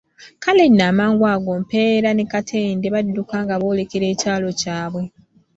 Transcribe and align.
Kale 0.43 0.63
nno 0.69 0.83
amangu 0.91 1.23
ago 1.33 1.51
Mpeera 1.61 2.09
ne 2.13 2.25
Katende 2.31 2.87
badduka 2.95 3.35
nga 3.43 3.55
boolekera 3.61 4.05
ekyalo 4.13 4.49
kyabwe. 4.59 5.03